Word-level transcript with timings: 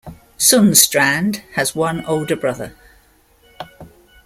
Sundstrand 0.39 1.41
has 1.53 1.75
one 1.75 2.03
older 2.05 2.35
brother. 2.35 2.75